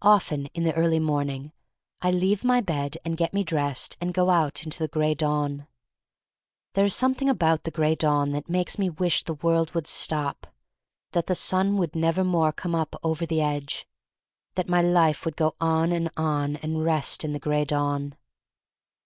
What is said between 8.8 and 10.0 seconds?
wish the world would